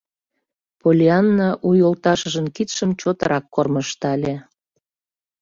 [0.81, 4.33] Поллианна у йолташыжын кидшым чотрак кормыжтале.